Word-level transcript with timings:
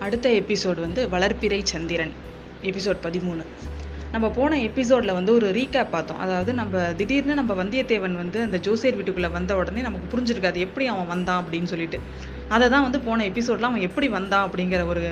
அடுத்த 0.00 0.28
எபிசோடு 0.30 0.80
வந்து 0.80 1.08
வளர்ப்பிறை 1.08 1.60
சந்திரன் 1.62 2.12
எபிசோட் 2.62 3.02
பதிமூணு. 3.02 3.42
நம்ம 4.12 4.30
போன 4.30 4.60
எபிசோடில் 4.60 5.12
வந்து 5.12 5.32
ஒரு 5.32 5.48
ரீகேப் 5.50 5.90
பார்த்தோம். 5.90 6.18
அதாவது 6.18 6.54
நம்ம 6.54 6.92
திடீர்னு 6.94 7.34
நம்ம 7.34 7.64
வந்தியத்தேவன் 7.64 8.16
வந்து 8.22 8.42
அந்த 8.42 8.58
ஜோசியர் 8.58 8.96
வீட்டுக்குள்ளே 8.96 9.28
வந்த 9.28 9.56
உடனே 9.56 9.80
நமக்கு 9.80 10.08
புரிஞ்சிருக்காது 10.12 10.56
எப்படி 10.56 10.86
அவன் 10.86 11.06
வந்தான் 11.06 11.44
அப்படின்னு 11.44 11.70
சொல்லிட்டு. 11.72 12.00
அதை 12.54 12.66
தான் 12.74 12.84
வந்து 12.86 13.00
போன 13.06 13.24
எபிசோடில் 13.30 13.68
அவன் 13.68 13.86
எப்படி 13.88 14.06
வந்தான் 14.16 14.44
அப்படிங்கிற 14.46 14.82
ஒரு 14.92 15.02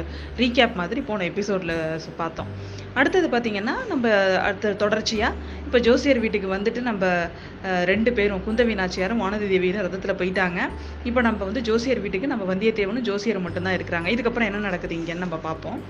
ரீகேப் 0.41 0.79
மாதிரி 0.81 1.01
போன 1.09 1.25
எபிசோடில் 1.31 1.75
பார்த்தோம். 2.21 2.51
அடுத்தது 2.99 3.27
பார்த்திங்கன்னா 3.33 3.75
நம்ம 3.91 4.05
அடுத்த 4.47 4.75
தொடர்ச்சியாக 4.83 5.57
இப்போ 5.67 5.79
ஜோசியர் 5.87 6.23
வீட்டுக்கு 6.25 6.49
வந்துட்டு 6.57 6.81
நம்ம 6.91 7.05
ரெண்டு 7.91 8.11
பேரும் 8.19 8.43
குந்தவி 8.47 8.75
நாச்சியாரும் 8.81 9.23
வானதி 9.25 9.49
தேவியும் 9.53 9.85
ரதத்தில் 9.87 10.19
போயிட்டாங்க. 10.21 10.61
இப்போ 11.09 11.21
நம்ம 11.29 11.45
வந்து 11.49 11.63
ஜோசியர் 11.69 12.03
வீட்டுக்கு 12.05 12.33
நம்ம 12.33 12.47
வந்தியத்தேவனும் 12.53 13.07
ஜோசியர் 13.11 13.45
மட்டும்தான் 13.47 13.77
இருக்கிறாங்க. 13.79 14.09
இதுக்கப்புறம் 14.17 14.49
என்ன 14.51 14.65
நடக்குது 14.69 14.97
இங்கேன்னு 15.01 15.25
நம்ம 15.27 15.39
பார்ப்போம். 15.49 15.81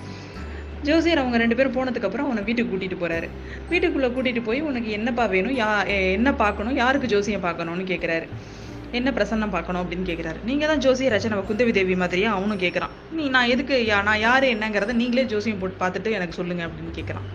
ஜோசியர் 0.88 1.20
அவங்க 1.20 1.36
ரெண்டு 1.42 1.56
பேரும் 1.58 1.76
போனதுக்கப்புறம் 1.76 2.26
அவனை 2.26 2.42
வீட்டுக்கு 2.48 2.72
கூட்டிகிட்டு 2.72 2.98
போகிறாரு 3.00 3.28
வீட்டுக்குள்ளே 3.70 4.08
கூட்டிகிட்டு 4.16 4.42
போய் 4.48 4.60
உனக்கு 4.68 4.90
என்னப்பா 4.98 5.24
வேணும்? 5.32 5.56
யா 5.62 5.70
என்ன 6.16 6.30
பார்க்கணும்? 6.42 6.76
யாருக்கு 6.82 7.12
ஜோசியம் 7.14 7.46
பார்க்கணும்னு 7.46 7.86
கேட்குறாரு 7.92 8.28
என்ன 8.92 9.10
பிரசன்னம் 9.10 9.50
பார்க்கணும் 9.50 9.82
அப்படின்னு 9.84 10.06
கேட்குறாரு 10.10 10.38
நீங்கள் 10.44 10.68
தான் 10.68 10.80
ஜோசிய 10.80 11.08
ரச்சனை 11.12 11.28
நம்ம 11.28 11.44
குந்தவி 11.48 11.72
தேவி 11.72 11.94
மாதிரியே? 11.94 12.24
அவனும் 12.24 12.58
கேட்குறான் 12.58 12.92
நீ 13.12 13.28
நான் 13.28 13.48
எதுக்கு 13.48 13.74
யா 13.88 14.02
நான் 14.02 14.18
யார் 14.18 14.44
என்னங்கிறத 14.44 14.92
நீங்களே 14.92 15.24
ஜோசியம் 15.24 15.58
போட்டு 15.58 15.84
பார்த்துட்டு 15.84 16.10
எனக்கு 16.10 16.34
சொல்லுங்கள் 16.34 16.68
அப்படின்னு 16.68 16.94
கேட்குறான் 16.98 17.26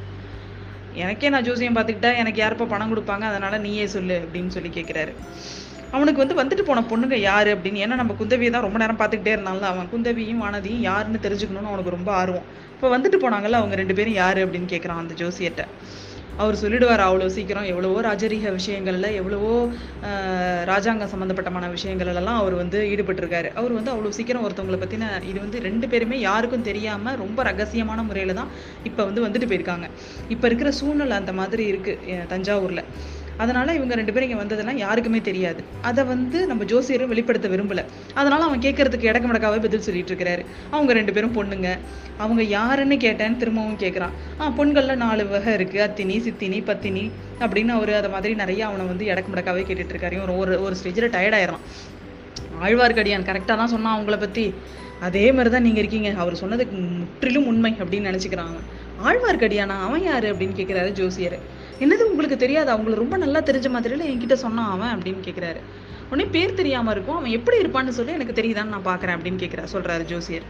எனக்கே 0.93 1.29
நான் 1.29 1.43
ஜோசியம் 1.43 1.75
பார்த்துக்கிட்டா 1.75 2.15
எனக்கு 2.15 2.41
யாருப்பா 2.43 2.67
பணம் 2.67 2.91
கொடுப்பாங்க? 2.93 3.21
அதனால் 3.21 3.61
நீயே 3.61 3.85
சொல்லு 3.87 4.21
அப்படின்னு 4.25 4.47
சொல்லி 4.47 4.69
கேட்குறாரு 4.69 5.13
அவனுக்கு 5.91 6.19
வந்து 6.25 6.35
வந்துட்டு 6.41 6.61
போன 6.61 6.81
பொண்ணுங்க 6.81 7.13
யார் 7.13 7.47
அப்படின்னு 7.47 7.81
ஏன்னா 7.85 7.95
நம்ம 7.95 8.15
குந்தவியை 8.19 8.51
தான் 8.51 8.61
ரொம்ப 8.61 8.77
நேரம் 8.77 8.99
பார்த்துக்கிட்டே 8.99 9.27
இருந்தாலும் 9.27 9.61
அவன் 9.61 9.89
குந்தவியும் 9.93 10.41
வானதியும் 10.41 10.79
யாருன்னு 10.79 11.19
தெரிஞ்சுக்கணும்னு 11.21 11.71
அவனுக்கு 11.71 11.89
ரொம்ப 11.89 12.13
ஆர்வம். 12.13 12.45
இப்போ 12.73 12.97
வந்துட்டு 12.97 13.17
போனாங்கல்ல 13.17 13.51
அவங்க 13.51 13.75
ரெண்டு 13.75 13.95
பேரும் 13.95 14.13
யார் 14.13 14.37
அப்படின்னு 14.37 14.67
கேட்குறான் 14.67 15.01
அந்த 15.03 15.13
ஜோசியர்கிட்ட 15.13 15.65
அவர் 16.41 16.59
சொல்லிடுவார் 16.61 17.03
அவ்வளோ 17.07 17.27
சீக்கிரம் 17.35 17.67
எவ்வளவோ 17.71 17.97
ராஜரீக 18.07 18.51
விஷயங்கள்ல 18.59 19.07
எவ்வளவோ 19.19 19.51
ராஜாங்கம் 20.71 21.11
சம்மந்தப்பட்டமான 21.13 21.69
விஷயங்கள்லாம் 21.75 22.39
அவர் 22.41 22.55
வந்து 22.61 22.79
ஈடுபட்டிருக்காரு. 22.91 23.49
அவர் 23.59 23.77
வந்து 23.77 23.91
அவ்வளோ 23.93 24.13
சீக்கிரம் 24.17 24.45
ஒருத்தவங்களை 24.47 24.79
பற்றின 24.83 25.09
இது 25.31 25.37
வந்து 25.45 25.59
ரெண்டு 25.67 25.87
பேருமே 25.93 26.19
யாருக்கும் 26.29 26.67
தெரியாமல் 26.69 27.19
ரொம்ப 27.23 27.43
ரகசியமான 27.49 28.03
முறையில் 28.09 28.37
தான் 28.39 28.51
இப்போ 28.89 29.01
வந்து 29.09 29.25
வந்துட்டு 29.25 29.49
போயிருக்காங்க. 29.51 29.89
இப்போ 30.35 30.47
இருக்கிற 30.51 30.71
சூழ்நிலை 30.79 31.17
அந்த 31.21 31.33
மாதிரி 31.41 31.65
இருக்குது 31.73 32.25
தஞ்சாவூரில். 32.33 32.87
அதனால் 33.41 33.71
இவங்க 33.77 33.93
ரெண்டு 33.99 34.13
பேரும் 34.13 34.27
இங்கே 34.27 34.39
வந்ததெல்லாம் 34.41 34.79
யாருக்குமே 34.83 35.19
தெரியாது. 35.27 35.61
அதை 35.89 36.01
வந்து 36.11 36.39
நம்ம 36.51 36.65
ஜோசியரும் 36.71 37.11
வெளிப்படுத்த 37.13 37.47
விரும்பல. 37.53 37.83
அதனால் 38.19 38.45
அவன் 38.47 38.63
கேட்கறதுக்கு 38.65 39.09
இடக்கு 39.11 39.29
மடக்காவே 39.29 39.59
பதில் 39.65 39.85
சொல்லிட்டு 39.87 40.11
இருக்கிறாரு. 40.13 40.43
அவங்க 40.75 40.93
ரெண்டு 40.99 41.15
பேரும் 41.15 41.35
பொண்ணுங்க. 41.37 41.69
அவங்க 42.23 42.41
யாருன்னு 42.57 42.97
கேட்டேன்னு 43.05 43.39
திரும்பவும் 43.43 43.79
கேட்குறான் 43.83 44.13
ஆ 44.41 44.51
பொண்களில் 44.59 45.01
நாலு 45.05 45.25
வகை 45.33 45.53
இருக்குது 45.59 45.83
அத்தினி 45.87 46.17
சித்தினி 46.27 46.59
பத்தினி 46.69 47.05
அப்படின்னு 47.43 47.73
அவர் 47.77 47.93
அதை 48.01 48.11
மாதிரி 48.15 48.35
நிறைய 48.43 48.61
அவனை 48.69 48.85
வந்து 48.91 49.07
இடக்கு 49.11 49.31
மடக்காவே 49.33 49.63
கேட்டுட்டு 49.69 49.95
இருக்காரு. 49.95 50.19
ஒரு 50.43 50.55
ஒரு 50.65 50.75
ஸ்டேஜில் 50.81 51.13
டயர்டாயிடுறான் 51.17 51.65
ஆழ்வார்க்கடியான் 52.65 53.27
கரெக்டாக 53.31 53.57
தான் 53.61 53.73
சொன்னான் 53.75 53.95
அவங்கள 53.97 54.17
பற்றி 54.25 54.45
அதே 55.07 55.25
மாதிரி 55.37 55.49
தான் 55.53 55.65
நீங்கள் 55.67 55.81
இருக்கீங்க. 55.83 56.09
அவர் 56.23 56.41
சொன்னதுக்கு 56.41 56.75
முற்றிலும் 56.99 57.47
உண்மை 57.51 57.71
அப்படின்னு 57.81 58.09
நினச்சிக்கிறாங்க 58.11 58.59
ஆழ்வார்க்கடியானா 59.09 59.75
அவன் 59.87 60.05
யார் 60.09 60.27
அப்படின்னு 60.31 60.55
கேட்குறாரு 60.59 60.89
ஜோசியர். 60.99 61.37
என்னது 61.79 62.03
உங்களுக்கு 62.03 62.37
தெரியாது? 62.37 62.71
அவங்கள 62.71 62.93
ரொம்ப 62.93 63.17
நல்லா 63.17 63.39
தெரிஞ்ச 63.39 63.71
மாதிரில 63.71 64.03
என்கிட்ட 64.05 64.33
சொன்னான் 64.33 64.69
அவன் 64.69 64.99
அப்படின்னு 64.99 65.27
கேட்குறாரு 65.27 65.59
உடனே 66.09 66.29
பேர் 66.31 66.53
தெரியாமல் 66.53 66.93
இருக்கும். 66.93 67.15
அவன் 67.15 67.31
எப்படி 67.31 67.57
இருப்பான்னு 67.57 67.89
சொல்லி 67.89 68.11
எனக்கு 68.11 68.41
தெரியுதான்னு 68.41 68.65
நான் 68.65 68.85
பார்க்குறேன் 68.85 69.19
அப்படின்னு 69.19 69.43
கேட்குறா 69.43 69.63
சொல்கிறாரு 69.73 70.03
ஜோசியர். 70.03 70.41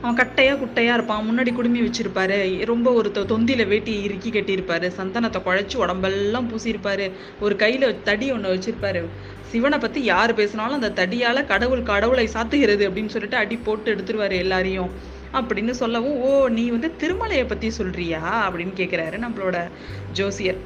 அவன் 0.00 0.26
கட்டையா 0.26 0.56
குட்டையா 0.56 0.94
இருப்பான். 0.94 1.24
முன்னாடி 1.30 1.52
குடுமி 1.52 1.80
வச்சிருப்பாரு. 1.80 2.64
ரொம்ப 2.64 2.92
ஒரு 2.92 3.10
தொ- 3.14 3.16
தொந்தியில 3.16 3.66
வேட்டி 3.66 4.02
இறுக்கி 4.02 4.30
கட்டியிருப்பாரு. 4.30 4.92
சந்தனத்தை 4.96 5.42
குழைச்சு 5.44 5.76
உடம்பெல்லாம் 5.76 6.50
பூசியிருப்பாரு. 6.50 7.10
ஒரு 7.40 7.54
கையில 7.58 7.96
தடி 8.02 8.32
ஒண்ணு 8.32 8.58
வச்சிருப்பாரு. 8.58 9.04
சிவனை 9.42 9.78
பத்தி 9.78 10.04
யார் 10.04 10.34
பேசினாலும் 10.34 10.82
அந்த 10.82 11.06
தடியால 11.06 11.46
கடவுள் 11.46 11.82
கடவுளை 11.82 12.28
சாத்துகிறது 12.34 12.88
அப்படின்னு 12.88 13.08
சொல்லிட்டு 13.08 13.36
அடி 13.36 13.56
போட்டு 13.56 13.94
எடுத்துருவாரு 13.94 14.36
எல்லாரையும். 14.36 15.18
அப்படின்னு 15.32 15.70
சொல்லவும் 15.70 16.16
ஓ 16.16 16.48
நீ 16.48 16.68
வந்து 16.68 16.92
திருமலையை 16.98 17.48
பத்தி 17.48 17.70
சொல்றியா? 17.70 18.50
அப்படின்னு 18.50 18.72
கேட்குறாரு 18.76 19.20
நம்மளோட 19.20 19.68
ஜோசியர். 20.12 20.56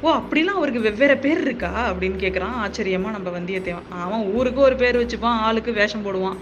ஓ 0.00 0.12
அப்படிலாம் 0.12 0.54
அவருக்கு 0.58 0.80
வெவ்வேறு 0.80 1.18
பேர் 1.18 1.40
இருக்கா? 1.40 1.92
அப்படின்னு 1.92 2.22
கேட்குறான் 2.24 2.52
ஆச்சரியமா 2.66 3.10
நம்ம 3.10 3.38
வந்தியத்தேவன். 3.38 3.82
அவன் 3.88 4.20
ஊருக்கு 4.20 4.60
ஒரு 4.60 4.76
பேர் 4.76 5.06
வச்சுப்பான் 5.06 5.38
ஆளுக்கு 5.46 5.72
வேஷம் 5.72 6.06
போடுவான் 6.06 6.36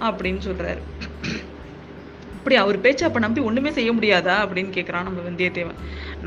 அப்படின்னு 0.00 0.38
சொல்றாரு. 0.48 0.78
அப்படி 2.32 2.56
அவர் 2.56 2.80
பேச்சை 2.80 3.06
அப்ப 3.08 3.20
நம்பி 3.20 3.40
ஒண்ணுமே 3.40 3.70
செய்ய 3.70 3.92
முடியாதா? 3.92 4.34
அப்படின்னு 4.44 4.74
கேட்குறான் 4.74 5.02
நம்ம 5.02 5.20
வந்தியத்தேவன். 5.30 5.74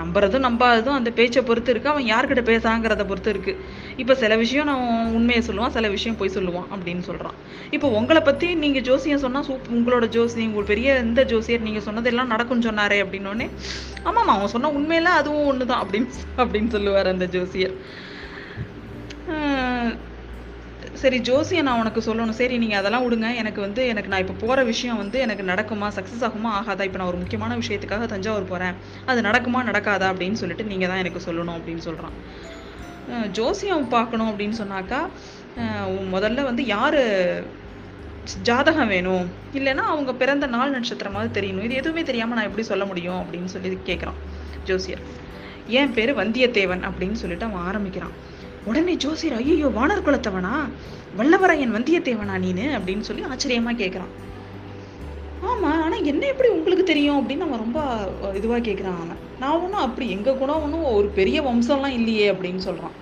நம்புறதும் 0.01 0.45
நம்பாததும் 0.47 0.97
அந்த 0.99 1.09
பேச்சை 1.19 1.41
பொறுத்து 1.49 1.71
இருக்கு. 1.73 1.91
அவன் 1.93 2.07
யார்கிட்ட 2.13 2.41
பேசாங்கிறத 2.51 3.05
பொறுத்து 3.11 3.31
இருக்கு. 3.35 3.53
இப்போ 4.01 4.15
சில 4.21 4.35
விஷயம் 4.43 4.69
நான் 4.71 5.13
உண்மையை 5.19 5.41
சொல்லுவான் 5.47 5.75
சில 5.77 5.87
விஷயம் 5.95 6.17
போய் 6.21 6.35
சொல்லுவான் 6.37 6.69
அப்படின்னு 6.75 7.03
சொல்றான். 7.09 7.35
இப்போ 7.75 7.87
உங்களை 7.99 8.21
பத்தி 8.21 8.47
நீங்க 8.63 8.79
ஜோசியம் 8.89 9.23
சொன்னா 9.25 9.41
சூப் 9.49 9.69
உங்களோட 9.77 10.07
ஜோசியம் 10.17 10.49
உங்களுக்கு 10.49 10.73
பெரிய 10.73 10.97
இந்த 11.07 11.23
ஜோசியர் 11.33 11.67
நீங்க 11.67 11.83
சொன்னதெல்லாம் 11.87 12.33
நடக்கும்னு 12.33 12.67
சொன்னாரே 12.69 12.97
அப்படின்னோடனே 13.05 13.49
ஆமாம்மா 14.07 14.33
அவன் 14.37 14.53
சொன்ன 14.55 14.71
உண்மையில 14.79 15.13
அதுவும் 15.19 15.47
ஒன்று 15.51 15.65
தான் 15.65 15.83
அப்படின்னு 15.83 16.09
அப்படின்னு 16.37 16.67
சொல்லுவார் 16.67 17.13
அந்த 17.13 17.27
ஜோசியர். 17.37 17.75
சரி 21.01 21.17
ஜோசியை 21.29 21.61
நான் 21.67 21.79
உனக்கு 21.81 22.01
சொல்லணும். 22.07 22.37
சரி 22.39 22.55
நீங்கள் 22.63 22.79
அதெல்லாம் 22.79 23.03
விடுங்க. 23.05 23.29
எனக்கு 23.41 23.59
வந்து 23.65 23.81
எனக்கு 23.91 24.11
நான் 24.11 24.23
இப்போ 24.23 24.35
போகிற 24.43 24.59
விஷயம் 24.71 24.99
வந்து 25.01 25.17
எனக்கு 25.25 25.43
நடக்குமா 25.51 25.87
சக்ஸஸ் 25.97 26.23
ஆகுமா 26.27 26.51
ஆகாதா? 26.59 26.85
இப்போ 26.87 26.99
நான் 27.01 27.11
ஒரு 27.11 27.19
முக்கியமான 27.23 27.57
விஷயத்துக்காக 27.61 28.05
தஞ்சாவூர் 28.13 28.51
போகிறேன் 28.51 28.75
அது 29.11 29.21
நடக்குமா 29.29 29.61
நடக்காதா? 29.69 30.07
அப்படின்னு 30.13 30.39
சொல்லிட்டு 30.41 30.69
நீங்கள் 30.71 30.91
தான் 30.91 31.01
எனக்கு 31.03 31.21
சொல்லணும் 31.27 31.57
அப்படின்னு 31.59 31.83
சொல்கிறான் 31.87 32.15
ஜோசியம் 33.37 33.87
பார்க்கணும் 33.95 34.29
அப்படின்னு 34.31 34.57
சொன்னாக்கா 34.61 35.01
முதல்ல 36.13 36.43
வந்து 36.49 36.63
யார் 36.75 37.01
ஜாதகம் 38.47 38.91
வேணும்? 38.93 39.25
இல்லைன்னா 39.57 39.83
அவங்க 39.93 40.11
பிறந்த 40.21 40.45
நாள் 40.53 40.73
நட்சத்திரமாவது 40.75 41.29
தெரியணும். 41.37 41.65
இது 41.67 41.75
எதுவுமே 41.81 42.03
தெரியாமல் 42.09 42.37
நான் 42.37 42.47
எப்படி 42.49 42.65
சொல்ல 42.71 42.85
முடியும் 42.91 43.19
அப்படின்னு 43.23 43.51
சொல்லி 43.55 43.77
கேட்குறான் 43.89 44.17
ஜோசியர். 44.69 45.03
என் 45.79 45.93
பேர் 45.97 46.11
வந்தியத்தேவன் 46.21 46.83
அப்படின்னு 46.87 47.19
சொல்லிட்டு 47.21 47.47
அவன் 47.47 47.67
ஆரம்பிக்கிறான். 47.69 48.15
உடனே 48.65 48.93
ஜோசியர் 48.95 49.35
ஐயோ 49.35 49.67
வானர் 49.77 50.05
குலத்தவனா? 50.05 50.53
வல்லவராயன் 51.17 51.75
வந்தியத்தேவனா 51.75 52.35
நீனு? 52.45 52.65
அப்படின்னு 52.77 52.99
சொல்லி 52.99 53.23
ஆச்சரியமா 53.23 53.73
கேட்குறான் 53.81 54.13
ஆமா 55.43 55.69
ஆனா 55.85 55.95
என்ன 56.11 56.25
எப்படி 56.25 56.49
உங்களுக்கு 56.49 56.83
தெரியும் 56.83 57.17
அப்படின்னு 57.19 57.45
அவன் 57.47 57.63
ரொம்ப 57.63 57.79
இதுவா 58.33 58.57
கேட்குறான் 58.57 58.99
அவன். 59.01 59.19
நான் 59.39 59.61
ஒன்றும் 59.63 59.83
அப்படி 59.87 60.09
எங்க 60.09 60.33
குணம் 60.33 60.63
ஒன்றும் 60.63 60.85
ஒரு 60.93 61.07
பெரிய 61.07 61.37
வம்சம்லாம் 61.41 61.95
இல்லையே 61.99 62.31
அப்படின்னு 62.31 62.61
சொல்றான். 62.65 62.95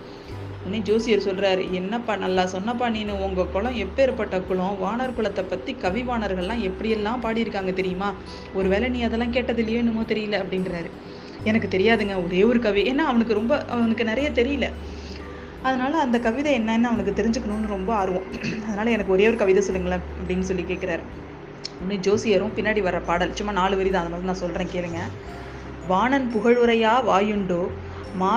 உடனே 0.66 0.79
ஜோசியர் 0.79 1.25
சொல்றாரு 1.28 1.72
என்னப்பா 1.72 2.16
நல்லா 2.16 2.44
சொன்னப்பா 2.44 2.88
நீனு 2.95 3.13
உங்க 3.25 3.45
குளம் 3.45 3.80
எப்பேற்பட்ட 3.85 4.35
குலம்? 4.41 4.78
வானர் 4.84 5.16
குலத்தை 5.18 5.44
பத்தி 5.50 5.74
கவிவாணர்கள்லாம் 5.81 6.63
எப்படியெல்லாம் 6.69 7.24
பாடியிருக்காங்க 7.24 7.74
தெரியுமா? 7.74 8.13
ஒருவேளை 8.53 8.90
நீ 8.90 9.01
அதெல்லாம் 9.01 9.31
கேட்டது 9.31 9.59
இல்லையோ 9.59 9.80
என்னமோ 9.80 10.01
தெரியல 10.01 10.41
அப்படின்றாரு. 10.44 10.91
எனக்கு 11.44 11.69
தெரியாதுங்க 11.78 12.18
ஒரே 12.25 12.44
ஒரு 12.44 12.59
கவி. 12.59 12.84
ஏன்னா 12.91 13.06
அவனுக்கு 13.12 13.34
ரொம்ப 13.34 13.66
அவனுக்கு 13.66 14.03
நிறைய 14.03 14.30
தெரியல. 14.30 14.68
அதனால் 15.63 16.03
அந்த 16.06 16.18
கவிதை 16.19 16.51
என்னன்னு 16.59 16.90
அவனுக்கு 16.90 17.13
தெரிஞ்சுக்கணும்னு 17.19 17.74
ரொம்ப 17.75 17.91
ஆர்வம். 17.96 18.28
அதனால் 18.68 18.94
எனக்கு 18.96 19.12
ஒரே 19.12 19.28
ஒரு 19.28 19.38
கவிதை 19.38 19.62
சொல்லுங்களேன் 19.62 20.03
அப்படின்னு 20.19 20.47
சொல்லி 20.50 20.63
கேட்குறாரு 20.63 21.03
உடனே 21.81 21.97
ஜோசியரும் 22.07 22.56
பின்னாடி 22.57 22.81
வர 22.81 22.97
பாடல். 23.00 23.35
சும்மா 23.38 23.53
நாலு 23.53 23.78
வரி 23.78 23.90
தான் 23.90 24.03
அந்த 24.03 24.12
மாதிரி 24.13 24.29
நான் 24.31 24.41
சொல்கிறேன் 24.44 24.74
கேளுங்க. 24.74 25.00
வாணன் 25.88 26.28
புகழுரையா 26.34 26.94
வாயுண்டோ? 27.09 27.62
மா 28.22 28.34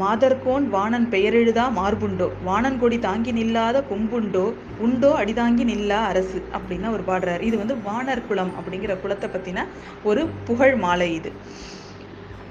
மாதர்கோன் 0.00 0.66
வாணன் 0.68 1.06
பெயரெழுதா 1.10 1.64
மார்புண்டோ? 1.78 2.28
வாணன் 2.44 2.78
கொடி 2.78 2.98
தாங்கி 2.98 3.32
நில்லாத 3.32 3.82
கொம்புண்டோ? 3.90 4.44
உண்டோ 4.78 5.10
அடிதாங்கி 5.22 5.64
நில்லா 5.64 5.98
அரசு? 6.04 6.38
அப்படின்னு 6.56 6.82
அவர் 6.82 7.08
பாடுறாரு. 7.08 7.40
இது 7.40 7.56
வந்து 7.58 7.76
வாணர் 7.82 8.26
குலம் 8.26 8.52
அப்படிங்கிற 8.58 8.94
குலத்தை 9.02 9.28
பற்றின 9.28 9.66
ஒரு 10.02 10.22
புகழ் 10.44 10.76
மாலை 10.76 11.14
இது. 11.14 11.32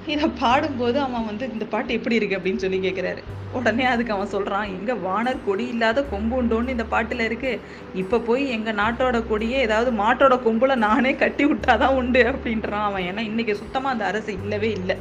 இதை 0.07 0.27
பாடும்போது 0.39 0.99
அவன் 0.99 1.25
வந்து 1.25 1.45
இந்த 1.51 1.65
பாட்டு 1.65 1.93
எப்படி 1.93 2.15
இருக்கு? 2.15 2.37
அப்படின்னு 2.37 2.63
சொல்லி 2.63 2.77
கேட்குறாரு 2.77 3.21
உடனே 3.53 3.85
அதுக்கு 3.85 4.13
அவன் 4.13 4.27
சொல்கிறான் 4.27 4.67
எங்கே 4.77 4.93
வானர் 5.07 5.43
கொடி 5.45 5.67
இல்லாத 5.67 6.03
கொம்பு 6.03 6.35
உண்டோன்னு 6.41 6.69
இந்த 6.69 6.85
பாட்டில் 6.85 7.27
இருக்குது 7.29 7.59
இப்போ 7.93 8.19
போய் 8.19 8.43
எங்கள் 8.49 8.75
நாட்டோட 8.75 9.27
கொடியே 9.27 9.57
ஏதாவது 9.59 9.91
மாட்டோட 10.03 10.43
கொம்பில் 10.43 10.81
நானே 10.85 11.15
கட்டி 11.15 11.45
விட்டாதான் 11.45 11.95
உண்டு 11.95 12.23
அப்படின்றான் 12.31 12.87
அவன். 12.89 13.03
ஏன்னா 13.03 13.23
இன்றைக்கி 13.29 13.53
சுத்தமாக 13.53 13.93
அந்த 13.95 14.05
அரசு 14.05 14.33
இல்லவே 14.33 14.71
இல்லை. 14.71 14.97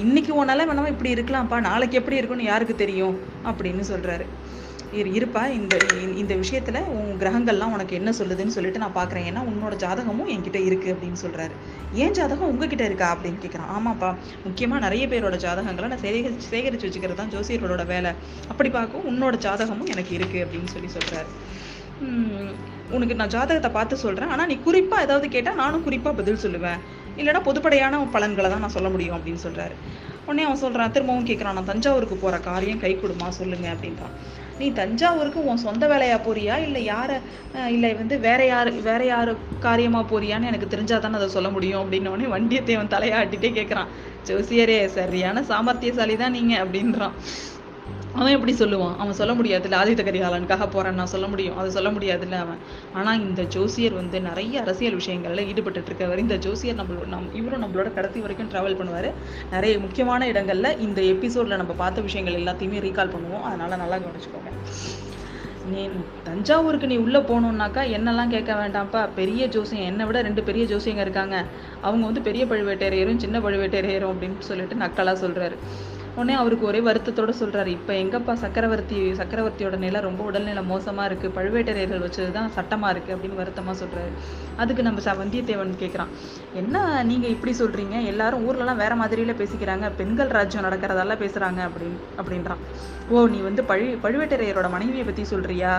இன்னைக்கு 0.00 0.44
உன்னால 0.44 0.66
வேணாமல் 0.68 0.92
இப்படி 0.94 1.14
இருக்கலாம்ப்பா. 1.14 1.60
நாளைக்கு 1.60 1.96
எப்படி 1.96 2.16
இருக்குன்னு 2.16 2.44
யாருக்கு 2.44 2.74
தெரியும்? 2.74 3.16
அப்படின்னு 3.44 3.84
சொல்கிறாரு 3.92 4.26
இருப்பா. 4.92 5.48
இந்த 5.48 5.80
இந்த- 5.80 6.34
விஷயத்தில் 6.34 6.74
விஷயத்துல 6.74 6.84
உன் 6.84 7.18
கிரகங்கள்லாம் 7.18 7.72
உனக்கு 7.72 7.94
என்ன 7.94 8.10
சொல்லுதுன்னு 8.10 8.46
சொல்லிட்டு 8.46 8.78
நான் 8.78 8.94
பார்க்குறேன் 8.94 9.32
ஏன்னா 9.32 9.42
உன்னோட 9.42 9.74
ஜாதகமும் 9.76 10.30
என்கிட்ட 10.30 10.64
இருக்கு 10.64 10.94
அப்படின்னு 10.94 11.26
சொல்றாரு. 11.26 11.50
ஏன் 11.92 12.10
ஜாதகம் 12.10 12.48
உங்ககிட்ட 12.48 12.84
இருக்கா 12.84 13.16
அப்படின்னு 13.16 13.44
கேட்குறான் 13.44 13.78
ஆமாப்பா. 13.78 14.16
முக்கியமா 14.48 14.78
நிறைய 14.78 15.08
பேரோட 15.08 15.36
ஜாதகங்களை 15.36 15.86
நான் 15.88 16.00
சேகரிச்சு 16.00 16.40
சேகரிச்சு 16.50 16.90
வச்சுக்கிறது 16.90 17.14
தான் 17.14 17.30
ஜோசியர்களோட 17.30 17.86
வேலை. 17.86 18.12
அப்படி 18.48 18.70
பார்க்கும் 18.70 19.04
உன்னோட 19.10 19.34
ஜாதகமும் 19.36 19.84
எனக்கு 19.84 20.14
இருக்கு 20.14 20.44
அப்படின்னு 20.44 20.66
சொல்லி 20.66 20.88
சொல்றாரு. 20.88 21.26
உனக்கு 22.90 23.14
நான் 23.14 23.28
ஜாதகத்தை 23.28 23.70
பார்த்து 23.70 23.96
சொல்றேன். 23.96 24.28
ஆனா 24.28 24.46
நீ 24.46 24.54
குறிப்பா 24.54 25.00
ஏதாவது 25.00 25.28
கேட்டா 25.28 25.52
நானும் 25.52 25.86
குறிப்பா 25.86 26.14
பதில் 26.14 26.38
சொல்லுவேன். 26.42 26.78
இல்லைன்னா 27.16 27.40
பொதுப்படையான 27.42 28.10
பலன்களை 28.10 28.50
தான் 28.50 28.60
நான் 28.60 28.68
சொல்ல 28.68 28.88
முடியும் 28.88 29.16
அப்படின்னு 29.16 29.38
சொல்றாரு. 29.42 29.74
உடனே 30.26 30.42
அவன் 30.42 30.62
சொல்றான் 30.62 30.90
திரும்பவும் 30.90 31.26
கேட்குறான் 31.26 31.52
நான் 31.52 31.64
தஞ்சாவூருக்கு 31.64 32.16
போற 32.16 32.38
காரியம் 32.38 32.78
கை 32.78 32.96
கொடுமா 32.96 33.28
சொல்லுங்க 33.28 33.72
அப்படின்றான். 33.72 34.44
நீ 34.58 34.66
தஞ்சாவூருக்கு 34.80 35.40
உன் 35.50 35.64
சொந்த 35.64 35.84
வேலையாக 35.92 36.20
போறியா? 36.26 36.54
இல்லை 36.66 36.82
யாரை 36.84 37.16
இல்லை 37.74 37.90
வந்து 37.94 38.14
வேற 38.26 38.40
யார் 38.46 38.70
வேற 38.88 39.02
யார் 39.04 39.30
காரியமாக 39.66 40.06
போறியான்னு 40.12 40.50
எனக்கு 40.50 40.70
தெரிஞ்சால் 40.74 41.02
தானே 41.04 41.18
அதை 41.20 41.28
சொல்ல 41.28 41.48
முடியும் 41.56 41.82
அப்படின்னு 41.82 42.34
வண்டியத்தேவன் 42.36 42.94
தலையாட்டிட்டே 42.94 43.50
கேட்குறான். 43.58 43.90
ஜோசியரே 44.28 44.78
சரியான 44.98 45.42
சாமர்த்தியசாலி 45.50 46.16
தான் 46.22 46.36
நீங்கள் 46.38 46.62
அப்படின்றான். 46.64 47.16
அவன் 48.16 48.32
எப்படி 48.32 48.52
சொல்லுவான்? 48.52 48.96
அவன் 48.96 49.12
சொல்ல 49.12 49.32
முடியாதுல்ல 49.34 49.78
ஆதித்த 49.82 50.02
கரிகாலனுக்காக 50.08 50.70
போறேன் 50.70 50.94
நான் 50.94 51.06
சொல்ல 51.06 51.26
முடியும். 51.26 51.56
அதை 51.56 51.70
சொல்ல 51.70 51.90
முடியாதுல்ல 51.90 52.36
அவன். 52.38 52.60
ஆனா 52.92 53.14
இந்த 53.14 53.42
ஜோசியர் 53.42 53.92
வந்து 53.92 54.20
நிறைய 54.20 54.60
அரசியல் 54.60 54.96
விஷயங்கள்ல 54.96 55.46
ஈடுபட்டு 55.46 55.80
இருக்கவர் 55.80 56.18
இந்த 56.18 56.36
ஜோசியர் 56.36 56.76
நம்மளோட 56.76 57.06
நம் 57.06 57.34
இவரும் 57.34 57.62
நம்மளோட 57.62 57.94
கடைசி 57.94 58.20
வரைக்கும் 58.20 58.50
டிராவல் 58.50 58.78
பண்ணுவாரு. 58.80 59.10
நிறைய 59.50 59.78
முக்கியமான 59.78 60.26
இடங்கள்ல 60.26 60.78
இந்த 60.78 61.02
எபிசோட்ல 61.02 61.56
நம்ம 61.56 61.72
பார்த்த 61.72 62.00
விஷயங்கள் 62.00 62.38
எல்லாத்தையுமே 62.42 62.84
ரீகால் 62.88 63.14
பண்ணுவோம். 63.16 63.42
அதனால 63.42 63.76
நல்லா 63.76 63.96
கவனிச்சுக்கோங்க. 63.96 64.52
நீ 65.70 65.88
தஞ்சாவூருக்கு 66.24 66.86
நீ 66.86 66.96
உள்ளே 66.96 67.18
போகணுன்னாக்கா 67.18 67.82
என்னெல்லாம் 67.96 68.28
கேட்க 68.28 68.52
வேண்டாம்ப்பா? 68.54 69.08
பெரிய 69.14 69.46
ஜோசியம் 69.46 69.84
என்னை 69.84 70.06
விட 70.06 70.22
ரெண்டு 70.22 70.42
பெரிய 70.42 70.76
ஜோசியங்க 70.76 71.00
இருக்காங்க. 71.00 71.44
அவங்க 71.80 72.04
வந்து 72.04 72.20
பெரிய 72.20 72.44
பழுவேட்டரையரும் 72.44 73.16
சின்ன 73.16 73.38
பழுவேட்டரையரும் 73.38 74.12
அப்படின்னு 74.12 74.38
சொல்லிட்டு 74.38 74.74
நக்கலாக 74.74 75.16
சொல்கிறாரு 75.24 75.58
உடனே 76.16 76.34
அவருக்கு 76.34 76.66
ஒரே 76.66 76.80
வருத்தத்தோட 76.80 77.32
சொல்கிறாரு 77.40 77.66
இப்போ 77.66 77.92
எங்கப்பா 77.92 78.32
சக்கரவர்த்தி 78.34 79.12
சக்கரவர்த்தியோட 79.12 79.76
நிலை 79.76 80.00
ரொம்ப 80.00 80.24
உடல்நிலை 80.24 80.62
மோசமாக 80.62 81.08
இருக்குது 81.08 81.34
பழுவேட்டரையர்கள் 81.34 82.04
வச்சது 82.04 82.30
தான் 82.30 82.50
சட்டமாக 82.50 82.90
இருக்கு 82.90 83.16
அப்படின்னு 83.16 83.34
வருத்தமாக 83.34 83.78
சொல்கிறாரு 83.78 84.12
அதுக்கு 84.56 84.82
நம்ம 84.82 85.00
ச- 85.00 85.16
வந்தியத்தேவன் 85.16 85.74
கேட்குறான் 85.78 86.12
என்ன 86.54 87.02
நீங்கள் 87.02 87.30
இப்படி 87.30 87.52
சொல்கிறீங்க 87.58 88.04
எல்லாரும் 88.04 88.44
ஊர்லலாம் 88.44 88.76
வேறு 88.76 88.96
வேற 88.96 89.34
பேசிக்கிறாங்க. 89.34 89.90
பெண்கள் 89.96 90.28
ராஜ்யம் 90.28 90.64
நடக்கிறதால 90.64 91.16
பேசுகிறாங்க 91.16 91.68
அப்படின்னு 91.68 91.98
அப்படின்றான். 92.16 92.62
ஓ 93.08 93.26
நீ 93.26 93.38
வந்து 93.38 93.64
பழு 93.64 93.98
பழுவேட்டரையரோட 94.02 94.70
மனைவியை 94.70 95.04
பற்றி 95.04 95.24
சொல்கிறியா 95.24 95.72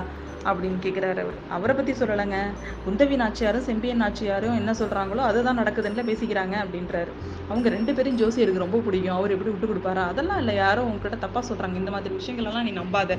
அப்படின்னு 0.49 0.77
கேட்குறாரு 0.85 1.19
அவர். 1.23 1.37
அவரை 1.55 1.73
பற்றி 1.75 1.93
சொல்லலைங்க. 1.99 2.39
குந்தவி 2.85 3.15
நாச்சியாரும் 3.23 3.65
செம்பியன் 3.69 4.01
நாச்சியாரும் 4.03 4.57
என்ன 4.59 4.71
சொல்றாங்களோ 4.81 5.23
அதுதான் 5.29 5.59
நடக்குதுன்னு 5.61 6.07
பேசிக்கிறாங்க 6.09 6.55
அப்படின்றாரு. 6.63 7.11
அவங்க 7.49 7.69
ரெண்டு 7.75 7.93
பேரும் 7.93 8.19
ஜோசியருக்கு 8.23 8.65
ரொம்ப 8.65 8.81
பிடிக்கும். 8.85 9.17
அவர் 9.19 9.33
எப்படி 9.35 9.53
விட்டு 9.53 9.71
கொடுப்பாரா? 9.71 10.03
அதெல்லாம் 10.13 10.41
இல்லை. 10.43 10.55
யாரோ 10.63 10.83
உங்ககிட்ட 10.89 11.19
தப்பாக 11.25 11.43
சொல்கிறாங்க 11.49 11.81
இந்த 11.83 11.93
மாதிரி 11.95 12.15
விஷயங்களெல்லாம் 12.19 12.67
நீ 12.69 12.73
நம்பாத 12.81 13.17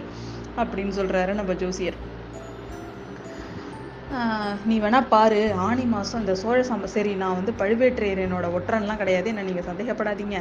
அப்படின்னு 0.62 0.94
சொல்கிறாரு 1.00 1.35
நம்ம 1.41 1.55
ஜோசியர். 1.65 1.99
நீ 4.69 4.76
வேணா 4.81 5.00
பாரு. 5.09 5.41
ஆனி 5.67 5.82
மாதம் 5.94 6.21
இந்த 6.21 6.35
சோழ 6.43 6.59
சம்ப 6.69 6.87
சரி 6.93 7.11
நான் 7.23 7.37
வந்து 7.38 7.53
பழுவேற்றையரனோட 7.61 8.47
ஒற்றன்லாம் 8.56 9.00
கிடையாது. 9.03 9.26
என்ன 9.32 9.43
நீங்கள் 9.49 9.67
சந்தேகப்படாதீங்க. 9.69 10.38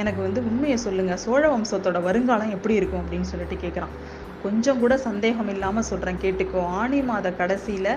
எனக்கு 0.00 0.20
வந்து 0.26 0.40
உண்மையை 0.50 0.76
சொல்லுங்கள் 0.86 1.20
சோழ 1.24 1.42
வம்சத்தோட 1.54 2.00
வருங்காலம் 2.08 2.54
எப்படி 2.56 2.74
இருக்கும் 2.80 3.02
அப்படின்னு 3.02 3.30
சொல்லிட்டு 3.32 3.56
கேட்குறான் 3.64 3.94
கொஞ்சம் 4.44 4.80
கூட 4.82 4.94
சந்தேகம் 5.06 5.50
இல்லாமல் 5.54 5.88
சொல்கிறேன் 5.88 6.20
கேட்டுக்கோ. 6.24 6.60
ஆனி 6.80 7.00
மாத 7.08 7.30
கடைசியில் 7.40 7.92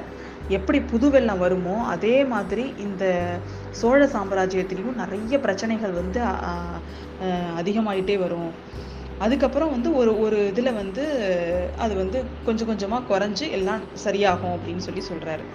எப்படி 0.58 0.80
புது 0.92 1.08
வெள்ளம் 1.14 1.42
வருமோ 1.44 1.76
அதே 1.94 2.16
மாதிரி 2.34 2.66
இந்த 2.86 3.04
சோழ 3.80 4.02
சாம்ராஜ்யத்திலையும் 4.16 5.00
நிறைய 5.02 5.40
பிரச்சனைகள் 5.46 5.94
வந்து 6.02 6.20
அதிகமாயிட்டே 7.62 8.18
வரும். 8.26 8.52
அதுக்கப்புறம் 9.26 9.74
வந்து 9.74 9.90
ஒரு 10.00 10.12
ஒரு 10.24 10.40
இதில் 10.52 10.78
வந்து 10.80 11.04
அது 11.84 11.94
வந்து 12.02 12.18
கொஞ்சம் 12.48 12.70
கொஞ்சமாக 12.72 13.08
குறைஞ்சு 13.12 13.46
எல்லாம் 13.58 13.84
சரியாகும் 14.06 14.56
அப்படின்னு 14.56 14.86
சொல்லி 14.88 15.04
சொல்கிறாரு 15.10 15.46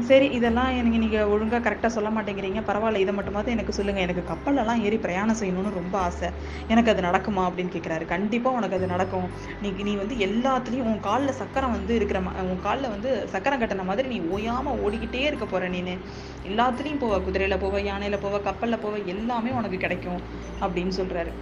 சரி 0.00 0.26
இதெல்லாம் 0.28 0.68
எனக்கு 0.70 0.98
நீங்கள் 0.98 1.24
ஒழுங்காக 1.24 1.70
கரெக்டாக 1.70 1.86
சொல்ல 1.86 2.10
மாட்டேங்கிறீங்க. 2.10 2.60
பரவாயில்ல 2.66 2.96
இதை 2.96 3.14
மட்டுமாவது 3.14 3.46
எனக்கு 3.46 3.72
சொல்லுங்கள் 3.72 4.02
எனக்கு 4.02 4.24
கப்பலெல்லாம் 4.32 4.80
ஏறி 4.80 4.98
பிரயாணம் 4.98 5.36
செய்யணும்னு 5.36 5.70
ரொம்ப 5.74 5.98
ஆசை. 5.98 6.28
எனக்கு 6.68 6.90
அது 6.90 7.02
நடக்குமா 7.02 7.42
அப்படின்னு 7.42 7.72
கேட்குறாரு 7.76 8.04
கண்டிப்பாக 8.04 8.56
உனக்கு 8.56 8.76
அது 8.76 8.86
நடக்கும். 8.86 9.28
நீ 9.62 9.70
நீ 9.82 9.94
வந்து 9.94 10.14
எல்லாத்துலேயும் 10.26 10.82
உன் 10.82 11.00
காலில் 11.00 11.32
சக்கரம் 11.32 11.70
வந்து 11.70 11.94
இருக்கிற 11.94 12.20
மா- 12.20 12.40
உன் 12.42 12.60
காலில் 12.62 12.88
வந்து 12.88 13.28
சக்கரம் 13.28 13.60
கட்டின 13.60 13.84
மாதிரி 13.84 14.08
நீ 14.08 14.20
ஓயாமல் 14.28 14.80
ஓடிக்கிட்டே 14.84 15.20
இருக்க 15.20 15.46
போகிற 15.46 15.68
நீ 15.68 15.82
எல்லாத்துலேயும் 16.48 17.00
போவ. 17.00 17.22
குதிரையில் 17.22 17.58
போவ 17.58 17.80
யானையில் 17.82 18.22
போவ 18.22 18.42
கப்பலில் 18.42 18.78
போவ 18.78 19.04
எல்லாமே 19.04 19.50
உனக்கு 19.50 19.76
கிடைக்கும் 19.76 20.20
அப்படின்னு 20.60 20.92
சொல்கிறாரு 20.96 21.32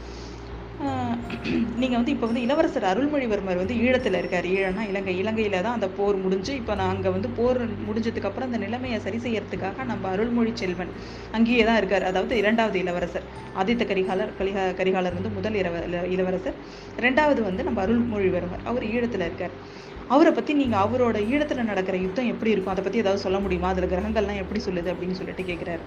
நீங்கள் 1.81 1.99
வந்து 1.99 2.13
இப்போ 2.15 2.27
வந்து 2.29 2.43
இளவரசர் 2.45 2.87
அருள்மொழிவர்மர் 2.91 3.61
வந்து 3.61 3.75
ஈழத்தில் 3.85 4.19
இருக்கார். 4.21 4.47
ஈழம்னா 4.55 4.85
இலங்கை. 4.91 5.15
இலங்கையில் 5.23 5.57
தான் 5.67 5.77
அந்த 5.79 5.89
போர் 5.99 6.17
முடிஞ்சு 6.25 6.53
இப்போ 6.61 6.75
நான் 6.81 6.93
அங்கே 6.95 7.11
வந்து 7.17 7.29
போர் 7.39 7.61
முடிஞ்சதுக்கப்புறம் 7.89 8.49
அந்த 8.51 8.61
நிலைமையை 8.65 8.99
சரி 9.07 9.19
செய்யறதுக்காக 9.27 9.85
நம்ம 9.91 10.09
அருள்மொழி 10.15 10.53
செல்வன் 10.63 10.93
அங்கேயே 11.39 11.65
தான் 11.69 11.79
இருக்கார். 11.83 12.07
அதாவது 12.11 12.37
இரண்டாவது 12.43 12.79
இளவரசர். 12.85 13.29
ஆதித்த 13.63 13.87
கரிகாலர் 13.93 14.35
கலிகா 14.41 14.65
கரிகாலர் 14.81 15.19
வந்து 15.19 15.33
முதல் 15.39 15.59
இளவ 15.63 15.85
இளவரசர். 16.17 16.59
ரெண்டாவது 17.07 17.43
வந்து 17.49 17.65
நம்ம 17.69 17.81
அருள்மொழிவர்மர். 17.87 18.65
அவர் 18.73 18.87
ஈழத்தில் 18.93 19.27
இருக்கார். 19.29 19.57
அவரை 20.15 20.33
பற்றி 20.37 20.53
நீங்கள் 20.61 20.83
அவரோட 20.85 21.19
ஈழத்தில் 21.33 21.69
நடக்கிற 21.71 21.97
யுத்தம் 22.05 22.31
எப்படி 22.33 22.53
இருக்கும்? 22.55 22.75
அதை 22.75 22.83
பற்றி 22.85 23.03
ஏதாவது 23.03 23.25
சொல்ல 23.27 23.39
முடியுமா? 23.45 23.69
அதில் 23.73 23.93
கிரகங்கள்லாம் 23.93 24.43
எப்படி 24.45 24.61
சொல்லுது 24.69 24.93
அப்படின்னு 24.95 25.19
சொல்லிட்டு 25.21 25.45
கேட்குறாரு 25.51 25.85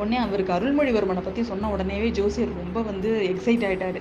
உடனே 0.00 0.18
அவருக்கு 0.24 0.52
அருள்மொழிவர்மனை 0.56 1.22
பத்தி 1.26 1.42
சொன்ன 1.50 1.70
உடனேவே 1.74 2.08
ஜோசியர் 2.18 2.58
ரொம்ப 2.62 2.80
வந்து 2.90 3.10
எக்ஸைட் 3.32 3.66
ஆயிட்டாரு. 3.68 4.00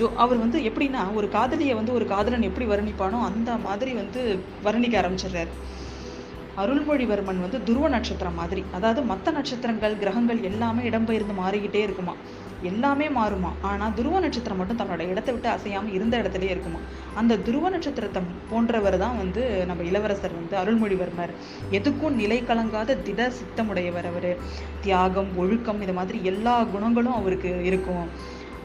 ஜோ 0.00 0.06
அவர் 0.24 0.42
வந்து 0.44 0.58
எப்படின்னா 0.68 1.02
ஒரு 1.18 1.28
காதலியை 1.36 1.74
வந்து 1.78 1.92
ஒரு 1.98 2.06
காதலன் 2.12 2.48
எப்படி 2.48 2.66
வர்ணிப்பானோ 2.72 3.20
அந்த 3.30 3.50
மாதிரி 3.66 3.92
வந்து 4.00 4.22
வர்ணிக்க 4.66 4.96
ஆரம்பிச்சிடுறாரு. 5.00 5.52
அருள்மொழிவர்மன் 6.62 7.42
வந்து 7.44 7.58
துருவ 7.62 7.88
நட்சத்திரம் 7.88 8.38
மாதிரி. 8.40 8.62
அதாவது 8.76 9.00
மற்ற 9.02 9.30
நட்சத்திரங்கள் 9.30 9.98
கிரகங்கள் 10.02 10.40
எல்லாமே 10.50 10.82
இடம்பெயர்ந்து 10.90 11.34
மாறிக்கிட்டே 11.42 11.82
இருக்குமா? 11.86 12.14
எல்லாமே 12.62 13.06
மாறுமா? 13.08 13.50
ஆனால் 13.70 13.92
துருவ 13.98 14.20
நட்சத்திரம் 14.20 14.58
மட்டும் 14.60 14.80
தன்னோட 14.80 15.02
இடத்தை 15.12 15.32
விட்டு 15.34 15.48
அசையாமல் 15.48 15.92
இருந்த 15.92 16.14
இடத்துலயே 16.22 16.52
இருக்குமா? 16.54 16.80
அந்த 17.14 17.38
துருவ 17.46 17.70
நட்சத்திரத்தை 17.70 18.22
போன்றவர் 18.50 18.98
தான் 18.98 19.16
வந்து 19.16 19.42
நம்ம 19.66 19.82
இளவரசர் 19.82 20.38
வந்து 20.40 20.56
அருள்மொழிவர்மர். 20.62 21.32
எதுக்கும் 21.70 22.18
நிலை 22.22 22.40
கலங்காத 22.50 22.96
திட 23.08 23.30
சித்தமுடையவர் 23.38 24.08
அவர். 24.12 24.30
தியாகம் 24.86 25.30
ஒழுக்கம் 25.36 25.82
இது 25.86 25.92
மாதிரி 25.92 26.20
எல்லா 26.24 26.56
குணங்களும் 26.74 27.18
அவருக்கு 27.20 27.52
இருக்கும். 27.64 28.04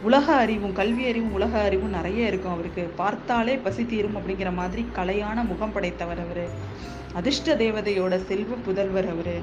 உலக 0.04 0.36
அறிவும் 0.36 0.74
கல்வி 0.74 1.04
அறிவும் 1.08 1.34
உலக 1.34 1.54
அறிவும் 1.62 1.90
நிறைய 1.90 2.28
இருக்கும் 2.28 2.52
அவருக்கு. 2.52 2.84
பார்த்தாலே 2.96 3.56
பசி 3.58 3.84
தீரும் 3.86 4.18
அப்படிங்கிற 4.18 4.54
மாதிரி 4.54 4.84
கலையான 4.96 5.46
முகம் 5.48 5.72
படைத்தவர் 5.72 6.20
அவர். 6.20 6.46
அதிர்ஷ்ட 7.14 7.56
தேவதையோட 7.56 8.16
செல்வ 8.26 8.56
புதல்வர் 8.66 9.10
அவர். 9.10 9.36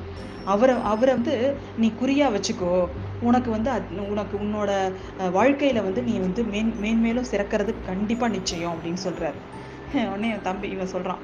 அவரை 0.44 0.74
அவரை 0.84 1.14
வந்து 1.14 1.34
நீ 1.76 1.88
குறியா 2.00 2.28
வச்சுக்கோ. 2.36 2.74
உனக்கு 3.20 3.50
வந்து 3.50 3.70
உனக்கு 4.08 4.36
உன்னோட 4.38 4.70
வாழ்க்கையில் 5.30 5.80
வாழ்க்கையில 5.80 5.86
வந்து 5.86 6.02
நீ 6.02 6.14
வந்து 6.18 6.44
மேன் 6.44 6.74
மேன்மேலும் 6.82 7.30
சிறக்கிறது 7.32 7.74
கண்டிப்பாக 7.86 8.32
நிச்சயம் 8.32 8.74
அப்படின்னு 8.74 9.02
சொல்கிறார் 9.06 9.38
உடனே 10.12 10.28
என் 10.30 10.42
தம்பி 10.42 10.68
இவன் 10.68 10.86
சொல்கிறான் 10.86 11.22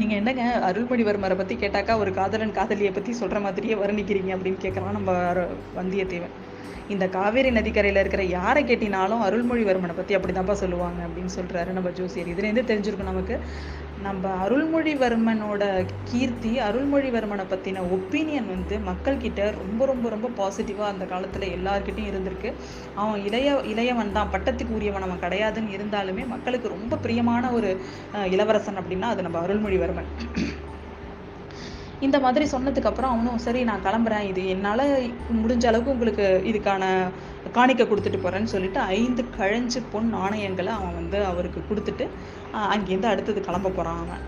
நீங்கள் 0.00 0.18
என்னங்க 0.20 0.44
அருள்மொழிவர்மரை 0.68 1.36
பற்றி 1.36 1.54
கேட்டாக்கா 1.60 1.92
ஒரு 2.02 2.10
காதலன் 2.14 2.56
காதலியை 2.58 2.90
பற்றி 2.92 3.12
சொல்கிற 3.20 3.38
மாதிரியே 3.40 3.74
வர்ணிக்கிறீங்க 3.74 4.30
அப்படின்னு 4.36 4.60
கேட்கறான் 4.64 4.96
நம்ம 4.98 5.12
வந்தியத்தேவன். 5.78 6.34
இந்த 6.94 7.04
காவேரி 7.08 7.50
நதிக்கரையில் 7.50 8.00
இருக்கிற 8.00 8.24
யாரை 8.24 8.62
கேட்டினாலும் 8.64 9.22
அருள்மொழிவர்மனை 9.28 9.94
பத்தி 9.96 10.16
அப்படிதான்ப்பா 10.16 10.56
சொல்லுவாங்க 10.62 11.00
அப்படின்னு 11.06 11.32
சொல்கிறாரு 11.38 11.70
நம்ம 11.78 11.90
ஜோசியர். 12.00 12.30
இதுலேருந்து 12.34 12.68
தெரிஞ்சிருக்கும் 12.70 13.10
நமக்கு. 13.12 13.36
நம்ம 14.04 14.30
அருள்மொழிவர்மனோட 14.44 15.62
கீர்த்தி 16.10 16.50
அருள்மொழிவர்மனை 16.66 17.44
பற்றின 17.52 17.84
ஒப்பீனியன் 17.96 18.50
வந்து 18.54 18.76
மக்கள் 18.78 19.22
கிட்ட 19.22 19.50
ரொம்ப 19.50 19.86
ரொம்ப 19.86 20.08
ரொம்ப 20.08 20.30
பாசிட்டிவாக 20.40 20.92
அந்த 20.92 21.04
காலத்தில் 21.04 21.46
எல்லாருக்கிட்டையும் 21.56 22.10
இருந்திருக்கு. 22.12 22.50
அவன் 22.94 23.24
இளைய 23.24 23.54
இளையவன் 23.72 24.12
தான் 24.12 24.32
பட்டத்துக்கு 24.34 24.76
உரியவன் 24.78 25.06
அவன் 25.08 25.22
கிடையாதுன்னு 25.24 25.76
இருந்தாலுமே 25.78 26.26
மக்களுக்கு 26.34 26.74
ரொம்ப 26.76 26.96
பிரியமான 26.96 27.52
ஒரு 27.52 27.70
இளவரசன் 28.34 28.80
அப்படின்னா 28.82 29.10
அது 29.14 29.26
நம்ம 29.28 29.40
அருள்மொழிவர்மன். 29.46 30.10
இந்த 32.04 32.16
மாதிரி 32.20 32.44
சொன்னதுக்கப்புறம் 32.50 33.12
அவனும் 33.12 33.42
சரி 33.44 33.60
நான் 33.68 33.84
கிளம்புறேன். 33.84 34.26
இது 34.30 34.42
என்னால் 34.54 34.82
முடிஞ்ச 35.36 35.64
அளவுக்கு 35.70 35.94
உங்களுக்கு 35.94 36.26
இதுக்கான 36.50 36.84
காணிக்கை 37.52 37.84
கொடுத்துட்டு 37.86 38.20
போகிறேன்னு 38.22 38.52
சொல்லிட்டு 38.54 38.80
ஐந்து 38.98 39.24
கழஞ்சு 39.38 39.80
பொன் 39.92 40.08
நாணயங்களை 40.14 40.72
அவன் 40.78 40.98
வந்து 41.00 41.24
அவருக்கு 41.24 41.62
கொடுத்துட்டு 41.68 42.06
அங்கேருந்து 42.74 43.10
அடுத்தது 43.12 43.40
கிளம்ப 43.48 43.68
போகிறான் 43.68 44.02
அவன். 44.04 44.24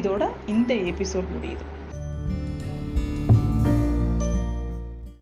இதோட 0.00 0.22
இந்த 0.46 0.74
எபிசோட் 0.90 1.32
முடியுது. 1.36 1.64